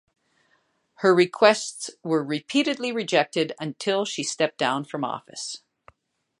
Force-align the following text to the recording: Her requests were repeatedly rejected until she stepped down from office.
Her 0.95 1.13
requests 1.13 1.91
were 2.01 2.23
repeatedly 2.25 2.91
rejected 2.91 3.53
until 3.59 4.03
she 4.03 4.23
stepped 4.23 4.57
down 4.57 4.83
from 4.85 5.03
office. 5.03 5.61